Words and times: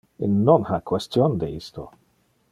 Il 0.19 0.33
non 0.45 0.63
ha 0.75 0.79
question 0.91 1.29
de 1.41 1.47
isto. 1.59 1.85